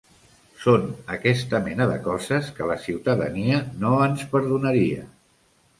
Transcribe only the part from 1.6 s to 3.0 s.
mena de coses que la